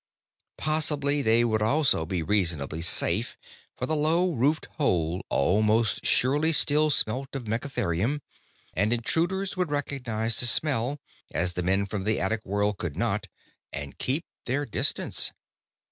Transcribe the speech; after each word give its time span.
Possibly 0.57 1.21
they 1.21 1.45
would 1.45 1.61
also 1.61 2.07
be 2.07 2.23
reasonably 2.23 2.81
safe, 2.81 3.37
for 3.77 3.85
the 3.85 3.95
low 3.95 4.33
roofed 4.33 4.65
hole 4.79 5.21
almost 5.29 6.07
surely 6.07 6.51
still 6.53 6.89
smelt 6.89 7.35
of 7.35 7.43
megatherium, 7.47 8.21
and 8.73 8.91
intruders 8.91 9.55
would 9.55 9.69
recognize 9.69 10.39
the 10.39 10.47
smell 10.47 10.97
as 11.29 11.53
the 11.53 11.61
men 11.61 11.85
from 11.85 12.03
the 12.03 12.19
attic 12.19 12.43
world 12.43 12.79
could 12.79 12.95
not 12.95 13.27
and 13.71 13.99
keep 13.99 14.25
their 14.47 14.65
distance. 14.65 15.33